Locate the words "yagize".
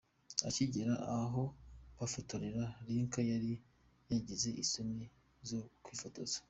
4.11-4.49